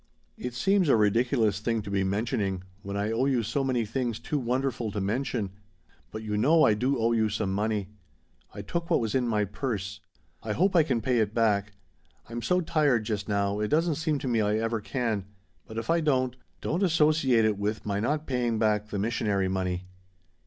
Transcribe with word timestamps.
"It 0.35 0.55
seems 0.55 0.89
a 0.89 0.95
ridiculous 0.95 1.59
thing 1.59 1.83
to 1.83 1.91
be 1.91 2.03
mentioning, 2.03 2.63
when 2.81 2.97
I 2.97 3.11
owe 3.11 3.25
you 3.27 3.43
so 3.43 3.63
many 3.63 3.85
things 3.85 4.17
too 4.19 4.39
wonderful 4.39 4.89
to 4.91 4.99
mention 4.99 5.51
but 6.09 6.23
you 6.23 6.37
know 6.37 6.63
I 6.63 6.73
do 6.73 6.97
owe 6.99 7.11
you 7.11 7.29
some 7.29 7.53
money. 7.53 7.89
I 8.51 8.63
took 8.63 8.89
what 8.89 8.99
was 8.99 9.13
in 9.13 9.27
my 9.27 9.45
purse. 9.45 9.99
I 10.41 10.53
hope 10.53 10.75
I 10.75 10.81
can 10.81 11.01
pay 11.01 11.19
it 11.19 11.35
back. 11.35 11.73
I'm 12.27 12.41
so 12.41 12.61
tired 12.61 13.03
just 13.03 13.29
now 13.29 13.59
it 13.59 13.67
doesn't 13.67 13.93
seem 13.93 14.17
to 14.17 14.27
me 14.27 14.41
I 14.41 14.57
ever 14.57 14.81
can 14.81 15.25
but 15.67 15.77
if 15.77 15.87
I 15.91 16.01
don't, 16.01 16.35
don't 16.61 16.81
associate 16.81 17.45
it 17.45 17.59
with 17.59 17.85
my 17.85 17.99
not 17.99 18.25
paying 18.25 18.57
back 18.57 18.87
the 18.89 18.97
missionary 18.97 19.49
money! 19.49 19.85